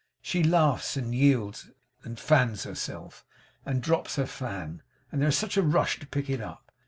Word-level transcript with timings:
She 0.23 0.41
laughs, 0.41 0.97
and 0.97 1.13
yields, 1.13 1.69
and 2.01 2.19
fans 2.19 2.63
herself, 2.63 3.23
and 3.67 3.83
drops 3.83 4.15
her 4.15 4.25
fan, 4.25 4.81
and 5.11 5.21
there 5.21 5.29
is 5.29 5.55
a 5.57 5.61
rush 5.61 5.99
to 5.99 6.07
pick 6.07 6.27
it 6.27 6.41
up. 6.41 6.71